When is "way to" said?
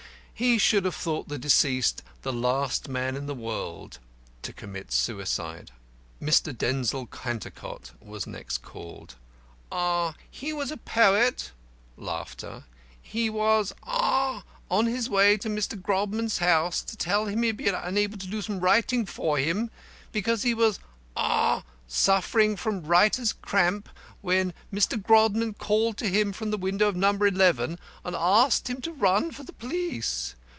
15.11-15.47